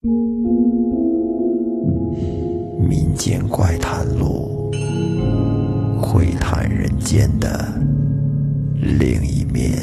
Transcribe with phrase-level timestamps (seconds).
[0.00, 0.12] 民
[3.16, 4.70] 间怪谈录，
[6.00, 7.66] 会谈人间的
[8.80, 9.76] 另一面。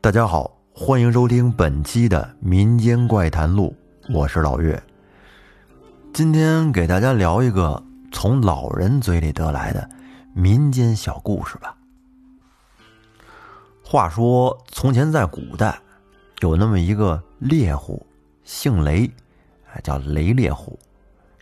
[0.00, 3.72] 大家好，欢迎收听本期的《民间怪谈录》，
[4.12, 4.82] 我是老岳。
[6.12, 7.80] 今天给大家聊一个
[8.14, 9.90] 从老人嘴里得来的
[10.32, 11.76] 民间小故事吧。
[13.84, 15.78] 话说，从前在古代，
[16.40, 18.06] 有那么一个猎户，
[18.44, 19.10] 姓雷，
[19.82, 20.78] 叫雷猎户。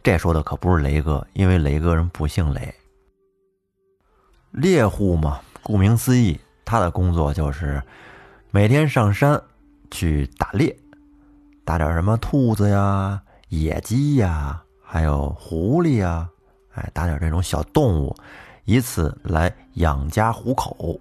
[0.02, 2.74] 这说的可不是雷哥，因为雷哥人不姓雷。
[4.50, 7.80] 猎户嘛，顾名思义，他的工作就是
[8.50, 9.40] 每天上山
[9.90, 10.74] 去打猎，
[11.64, 16.28] 打点什么兔子呀、野鸡呀，还有狐狸呀，
[16.74, 18.14] 哎，打点这种小动物，
[18.64, 20.98] 以此来养家糊口。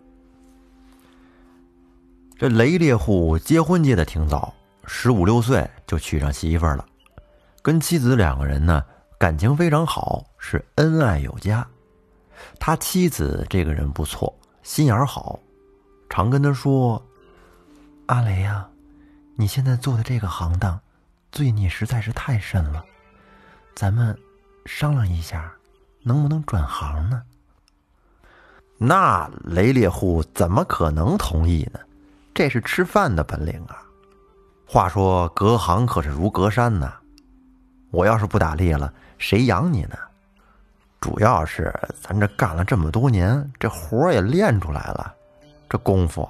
[2.38, 4.54] 这雷猎户结婚结的挺早，
[4.86, 6.86] 十五六岁就娶上媳妇了，
[7.62, 8.84] 跟妻子两个人呢
[9.20, 11.66] 感情非常好，是恩爱有加。
[12.60, 14.34] 他妻子这个人不错，
[14.64, 15.40] 心眼好，
[16.10, 17.00] 常跟他说
[18.08, 18.68] ：“阿雷呀，
[19.36, 20.80] 你现在做的这个行当，
[21.32, 22.84] 罪孽实在是太深了，
[23.76, 24.18] 咱们
[24.66, 25.54] 商量一下，
[26.04, 27.22] 能不能转行呢？”
[28.78, 31.80] 那雷猎户怎么可能同意呢？
[32.34, 33.84] 这是吃饭的本领啊！
[34.66, 36.94] 话说隔行可是如隔山呐，
[37.92, 39.96] 我要是不打猎了，谁养你呢？
[41.00, 45.14] 主要是咱这干了这么多年，这活也练出来了，
[45.70, 46.28] 这功夫，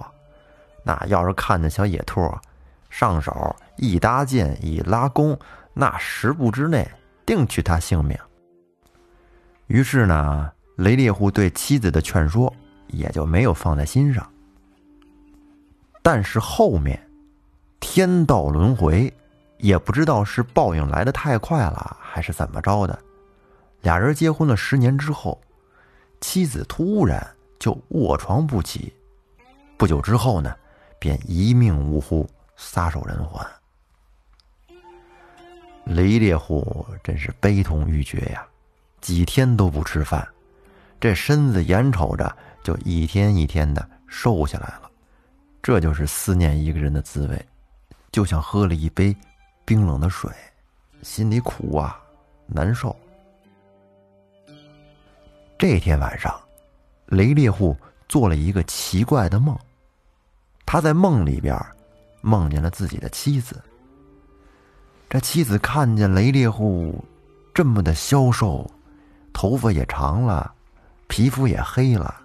[0.84, 2.20] 那要是看见小野兔，
[2.90, 5.38] 上手一搭箭一拉弓，
[5.74, 6.90] 那十步之内
[7.26, 8.18] 定取他性命。
[9.72, 12.54] 于是呢，雷猎户对妻子的劝说
[12.88, 14.30] 也就没有放在心上。
[16.02, 17.02] 但是后面，
[17.80, 19.12] 天道轮回，
[19.60, 23.00] 也不知道是报应来的太快了，还是怎么着的。
[23.80, 25.40] 俩人结婚了十年之后，
[26.20, 27.26] 妻子突然
[27.58, 28.94] 就卧床不起，
[29.78, 30.54] 不久之后呢，
[31.00, 33.48] 便一命呜呼，撒手人寰。
[35.86, 38.46] 雷猎户真是悲痛欲绝呀，
[39.02, 40.26] 几天都不吃饭，
[41.00, 44.90] 这身子眼瞅着就一天一天的瘦下来了。
[45.62, 47.46] 这就是思念一个人的滋味，
[48.12, 49.16] 就像喝了一杯
[49.66, 50.32] 冰冷的水，
[51.02, 52.00] 心里苦啊，
[52.48, 52.96] 难受。
[55.58, 56.40] 这天晚上，
[57.06, 59.58] 雷猎户做了一个奇怪的梦。
[60.66, 61.56] 他在梦里边
[62.22, 63.62] 梦见了自己的妻子。
[65.10, 67.04] 这妻子看见雷猎户
[67.54, 68.70] 这么的消瘦，
[69.34, 70.54] 头发也长了，
[71.08, 72.22] 皮肤也黑了，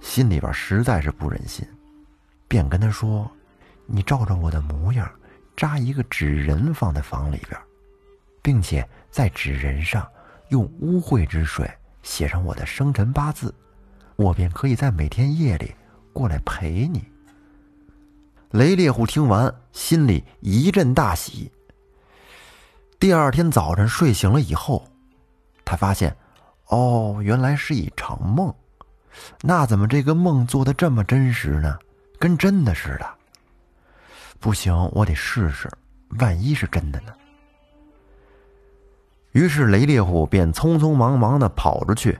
[0.00, 1.66] 心里边实在是不忍心。
[2.48, 3.30] 便跟他说
[3.86, 5.08] ：“你照着我的模样，
[5.56, 7.60] 扎一个纸人放在房里边，
[8.42, 10.06] 并且在纸人上
[10.48, 11.70] 用污秽之水
[12.02, 13.54] 写上我的生辰八字，
[14.16, 15.72] 我便可以在每天夜里
[16.12, 17.04] 过来陪你。”
[18.50, 21.52] 雷猎户听完，心里一阵大喜。
[22.98, 24.84] 第二天早晨睡醒了以后，
[25.64, 26.16] 他发现，
[26.70, 28.52] 哦，原来是一场梦。
[29.42, 31.78] 那怎么这个梦做的这么真实呢？
[32.18, 33.06] 跟真的似的，
[34.38, 35.70] 不行，我得试试，
[36.18, 37.12] 万一是真的呢？
[39.32, 42.18] 于是雷猎户便匆匆忙忙的跑出去，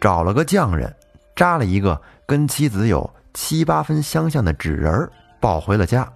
[0.00, 0.94] 找了个匠人，
[1.34, 5.10] 扎了一个跟妻子有七八分相像的纸人
[5.40, 6.10] 抱回了家。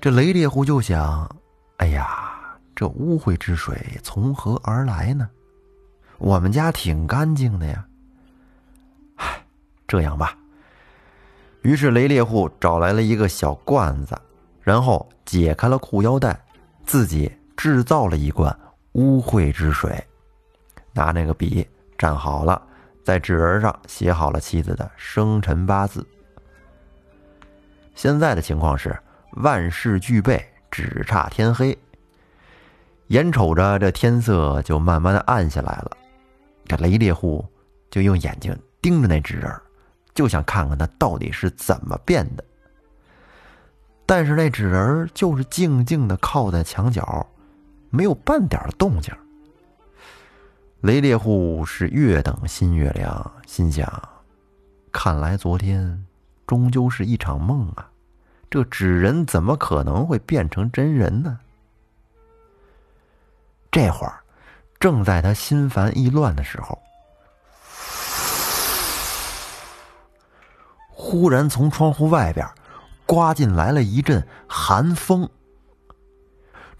[0.00, 1.28] 这雷猎户就想：
[1.78, 5.28] 哎呀，这污秽之水从何而来呢？
[6.18, 7.84] 我们家挺干净的呀。
[9.16, 9.44] 唉，
[9.86, 10.36] 这样吧。
[11.62, 14.14] 于是雷猎户找来了一个小罐子，
[14.60, 16.38] 然后解开了裤腰带，
[16.84, 18.54] 自己制造了一罐
[18.92, 20.02] 污秽之水，
[20.92, 21.66] 拿那个笔
[21.96, 22.60] 蘸好了，
[23.02, 26.06] 在纸人上写好了妻子的生辰八字。
[27.94, 28.94] 现在的情况是
[29.36, 31.76] 万事俱备，只差天黑。
[33.08, 35.90] 眼瞅着这天色就慢慢的暗下来了，
[36.66, 37.44] 这雷猎户
[37.90, 39.52] 就用眼睛盯着那纸人。
[40.14, 42.44] 就想看看他到底是怎么变的，
[44.06, 47.26] 但是那纸人就是静静的靠在墙角，
[47.90, 49.12] 没有半点动静。
[50.82, 53.90] 雷猎户是越等心越凉，心想：
[54.92, 56.06] 看来昨天
[56.46, 57.90] 终究是一场梦啊！
[58.48, 61.40] 这纸人怎么可能会变成真人呢？
[63.72, 64.22] 这会儿，
[64.84, 66.78] 正在他心烦意乱的时候
[70.90, 72.46] 忽然从窗户外边
[73.06, 75.26] 刮进来了一阵寒风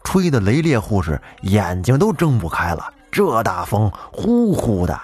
[0.02, 5.00] 吹的雷烈护士眼睛都睁不开了这大风呼呼的。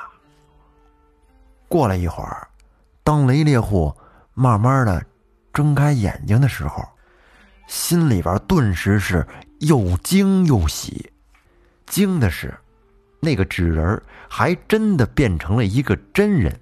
[1.69, 2.47] 过了一会儿
[3.02, 3.91] 当雷烈护
[4.35, 5.02] 慢慢的
[5.55, 6.87] 睁开眼睛的时候
[7.67, 9.26] 心里边顿时是
[9.61, 11.11] 又惊又喜
[11.87, 12.55] 惊的是
[13.20, 16.52] 那个纸人还真的变成了一个真人；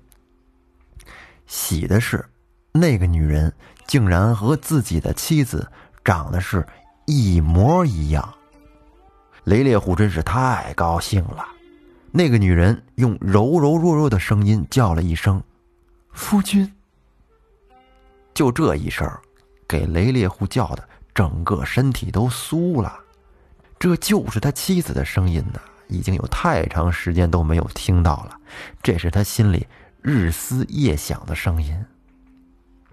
[1.46, 2.24] 喜的是。
[2.70, 3.52] 那个女人
[3.86, 5.66] 竟然和自己的妻子
[6.04, 6.64] 长得是
[7.06, 8.34] 一模一样。
[9.44, 11.44] 雷烈虎真是太高兴了。
[12.12, 15.42] 那个女人用柔柔弱弱的声音叫了一声
[16.12, 16.70] ：“夫君。”
[18.34, 19.10] 就这一声，
[19.66, 23.00] 给雷烈虎叫的整个身体都酥了。
[23.78, 28.38] 这就是他妻子的声音呢，已经有太长时间都没有听到了。
[28.82, 29.66] 这是他心里
[30.02, 31.84] 日思夜想的声音。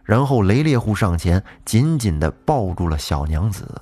[0.04, 3.82] 然后雷烈虎上前，紧紧的抱住了小娘子。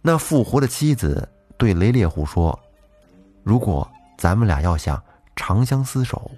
[0.00, 1.28] 那复活的妻子
[1.58, 2.58] 对雷烈虎说
[3.44, 5.02] ：“如果咱们俩要想
[5.34, 6.30] 长相厮守，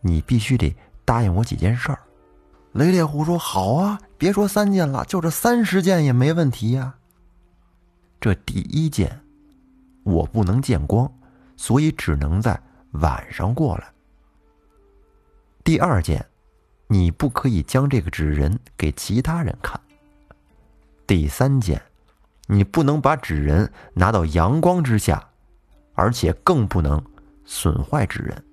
[0.00, 0.74] 你必须得
[1.04, 1.98] 答应我几件事儿。”
[2.72, 6.94] 雷烈虎说：“好啊，别说三件了，就这三十件也没问题呀。
[8.20, 9.21] 这第一件，
[10.02, 11.10] 我不能见光，
[11.56, 12.60] 所以只能在
[12.92, 13.92] 晚上过来。
[15.64, 16.24] 第二件。”
[16.88, 19.80] 你不可以将这个纸人给其他人看。
[21.06, 21.80] 第三件，
[22.46, 25.26] 你不能把纸人拿到阳光之下，
[25.94, 27.02] 而且更不能
[27.46, 28.44] 损坏纸人。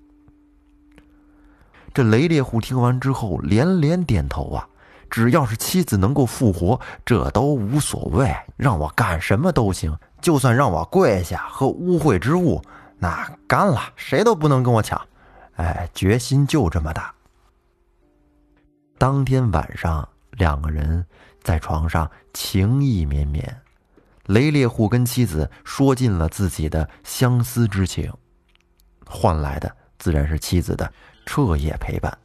[1.92, 4.66] 这雷烈虎听完之后连连点头啊！
[5.10, 12.62] 只要是妻子能够复活，这都无所谓，让我干什么都行，就算让我跪下和污秽之物，
[12.98, 15.00] 那干了，谁都不能跟我抢。
[15.56, 17.12] 哎，决心就这么大。
[18.96, 21.04] 当天晚上，两个人
[21.42, 23.60] 在床上情意绵绵。
[24.26, 28.12] 雷烈户跟妻子说尽了自己的相思之情，
[29.04, 30.90] 换来的自然是妻子的
[31.26, 32.16] 彻夜陪伴。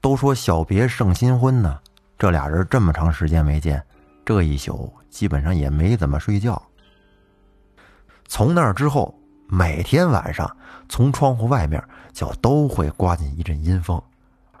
[0.00, 1.78] 都说小别胜新婚呢，
[2.18, 3.82] 这俩人这么长时间没见，
[4.24, 6.60] 这一宿基本上也没怎么睡觉。
[8.26, 9.14] 从那之后，
[9.46, 10.56] 每天晚上
[10.88, 11.82] 从窗户外面
[12.12, 14.00] 就都会刮进一阵阴风。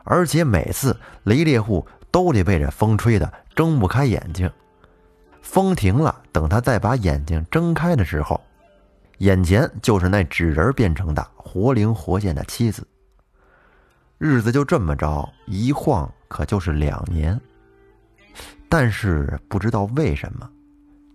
[0.02, 4.50] 而且每次雷猎户都得被这风吹得睁不开眼睛。
[5.40, 8.40] 风停了，等他再把眼睛睁开的时候，
[9.18, 12.86] 眼前就是那纸人变成的活灵活现的妻子。
[14.20, 17.40] 日子就这么着一晃，可就是两年。
[18.68, 20.46] 但是不知道为什么，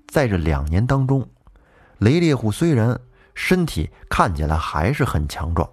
[0.08, 1.24] 在这两年当中，
[2.00, 3.00] 雷猎户虽然
[3.36, 5.70] 身体看起来还是很强壮。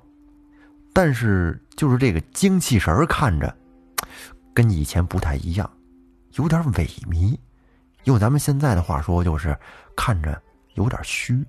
[0.93, 3.57] 但是，就是这个精气神看着
[4.53, 5.73] 跟以前不太一样，
[6.35, 7.35] 有点萎靡。
[8.05, 9.59] 用咱们现在的话说，就是
[9.97, 10.39] 看着
[10.75, 11.43] 有点虚。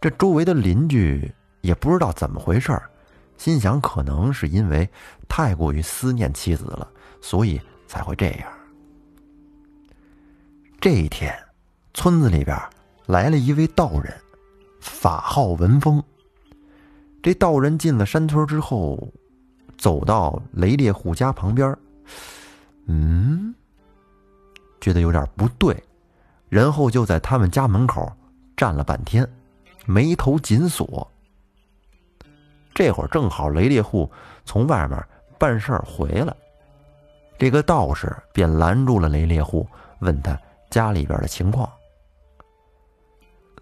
[0.00, 2.80] 这周围的邻居也不知道怎么回事
[3.36, 4.88] 心想可能是因为
[5.28, 6.88] 太过于思念妻子了，
[7.20, 8.48] 所以才会这样。
[10.80, 11.34] 这一天，
[11.94, 12.56] 村子里边
[13.06, 14.14] 来了一位道人，
[14.80, 16.02] 法号文峰。
[17.22, 19.12] 这道人进了山村之后，
[19.76, 21.76] 走到雷烈户家旁边，
[22.86, 23.54] 嗯，
[24.80, 25.82] 觉得有点不对，
[26.48, 28.12] 然后就在他们家门口
[28.56, 29.28] 站了半天，
[29.86, 31.10] 眉头紧锁。
[32.76, 34.08] 这会儿正好雷烈户
[34.44, 35.02] 从外面
[35.38, 36.36] 办事儿回来，
[37.38, 39.66] 这个道士便拦住了雷烈户，
[40.00, 41.66] 问他家里边的情况。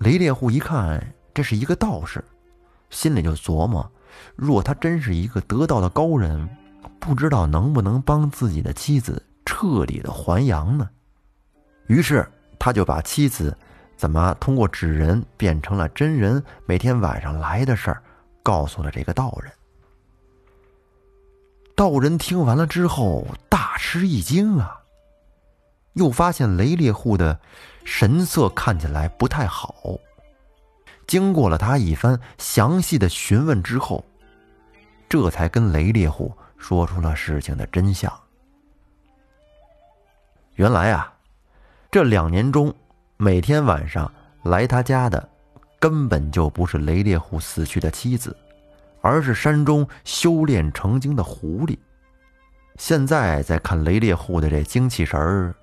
[0.00, 1.00] 雷烈户一看，
[1.33, 2.23] 这是一个道士。
[2.90, 3.88] 心里就琢磨：
[4.35, 6.49] 若他真是一个得道的高人，
[6.99, 10.90] 不知道能不能帮自己的妻子彻底的还阳呢？
[11.87, 12.28] 于是
[12.59, 13.56] 他就把妻子
[13.97, 18.02] 怎么通过纸人变成了真人，每天晚上来的事儿，
[18.44, 19.52] 告诉了这个道人。
[21.74, 24.80] 道人听完了之后大吃一惊啊，
[25.94, 27.40] 又发现雷烈户的
[27.84, 29.98] 神色看起来不太好。
[31.08, 34.04] 经过了他一番详细的询问之后，
[35.08, 38.12] 这才跟雷烈户说出了事情的真相。
[40.54, 41.12] 原来啊，
[41.90, 42.72] 这两年中，
[43.16, 44.10] 每天晚上
[44.44, 45.28] 来他家的，
[45.84, 48.34] 根本就不是雷烈虎死去的妻子，
[49.02, 51.76] 而是山中修炼成精的狐狸。
[52.78, 55.54] 现在再看雷烈虎的这精气神儿，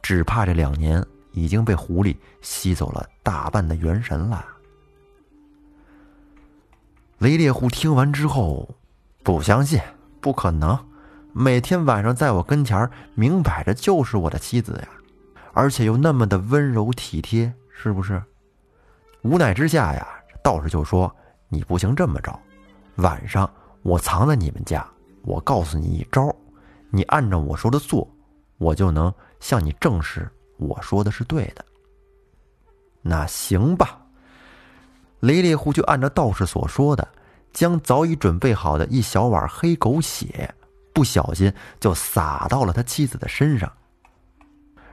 [0.00, 4.46] 只怕这两年已经被狐狸吸走了大半的元神了。
[7.18, 8.76] 雷烈虎听完之后，
[9.24, 9.80] 不相信，
[10.20, 10.78] 不可能，
[11.32, 14.88] 每天晚上在我跟前儿明摆着就是我的妻子呀，
[15.52, 18.22] 而且又那么的温柔体贴，是不是？
[19.24, 20.06] 无奈之下呀，
[20.42, 21.10] 道士就说
[21.48, 22.38] ：“你不行，这么着，
[22.96, 23.50] 晚上
[23.82, 24.86] 我藏在你们家，
[25.22, 26.30] 我告诉你一招，
[26.90, 28.06] 你按照我说的做，
[28.58, 31.64] 我就能向你证实我说的是对的。”
[33.00, 33.98] 那行吧。
[35.20, 37.08] 雷烈户就按照道士所说的，
[37.50, 40.54] 将早已准备好的一小碗黑狗血，
[40.92, 41.50] 不小心
[41.80, 43.72] 就洒到了他妻子的身上。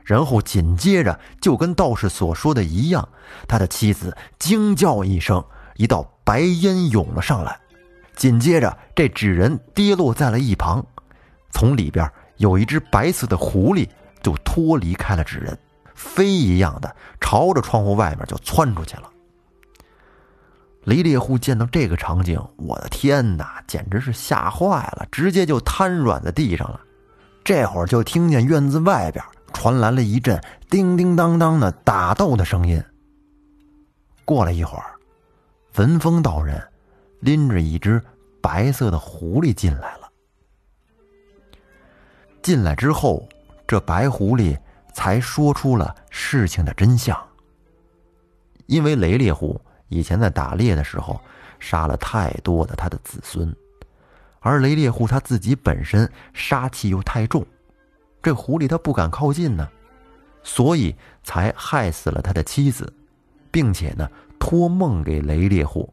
[0.04, 3.08] 然后紧接着就跟道士所说的一样，
[3.46, 5.44] 他的妻子惊叫一声，
[5.76, 7.58] 一道白烟涌了上来，
[8.16, 10.84] 紧接着这纸人跌落在了一旁，
[11.50, 13.88] 从里边有一只白色的狐狸
[14.22, 15.56] 就脱离开了纸人，
[15.94, 19.08] 飞一样的朝着窗户外面就窜出去了。
[20.84, 26.80] 雷烈户见到这个场景，我的天哪，简直是吓坏了，直接就瘫软在地上了。
[27.44, 32.82] 这会儿就听见院子外边传来了一阵叮叮当当的打斗的声音。
[34.24, 34.94] 过了一会儿，
[35.76, 36.62] 文风道人
[37.20, 38.02] 拎着一只
[38.40, 40.10] 白色的狐狸进来了。
[42.42, 43.28] 进来之后，
[43.66, 44.58] 这白狐狸
[44.92, 47.16] 才说出了事情的真相。
[48.66, 49.60] 因为雷烈户。
[49.88, 51.20] 以前在打猎的时候，
[51.60, 53.54] 杀了太多的他的子孙，
[54.40, 57.44] 而雷猎户他自己本身杀气又太重，
[58.22, 59.68] 这狐狸他不敢靠近呢，
[60.42, 62.90] 所以才害死了他的妻子，
[63.50, 65.92] 并且呢托梦给雷猎户，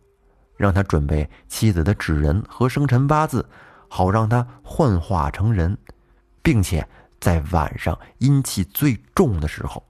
[0.55, 3.45] 让他准备妻子的纸人和生辰八字，
[3.88, 5.75] 好让他幻化成人，
[6.43, 6.88] 并且
[7.19, 9.83] 在晚上阴气最重的时候，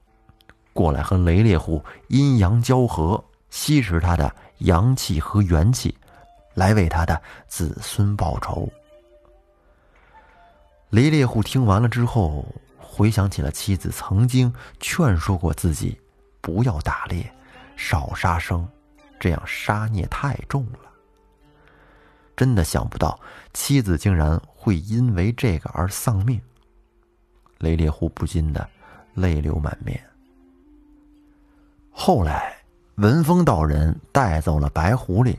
[0.72, 3.22] 过来和雷猎户阴阳交合。
[3.50, 5.92] 吸食他的阳气和元气，
[6.54, 8.70] 来为他的子孙报仇。
[10.90, 12.44] 雷烈户听完了之后，
[12.76, 15.98] 回想起了妻子曾经劝说过自己，
[16.40, 17.32] 不要打猎，
[17.76, 18.68] 少杀生，
[19.18, 20.90] 这样杀孽太重了。
[22.36, 23.18] 真的想不到
[23.52, 26.40] 妻子竟然会因为这个而丧命。
[27.58, 28.68] 雷烈户不禁的
[29.14, 30.00] 泪流满面。
[31.90, 32.56] 后来。
[32.96, 35.34] 文风道人带走了白狐狸，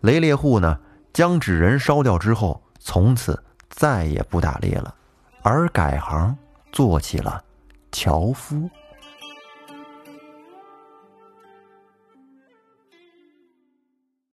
[0.00, 0.78] 雷猎户呢
[1.12, 3.38] 将纸人烧掉之后，从此
[3.74, 4.94] 再也不打猎了，
[5.42, 6.36] 而改行
[6.70, 7.42] 做起了
[7.90, 8.70] 樵夫。